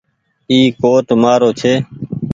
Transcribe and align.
اي 0.49 0.59
ڪوٽ 0.81 1.07
مآ 1.21 1.33
رو 1.41 1.49
ڇي۔ 1.59 1.73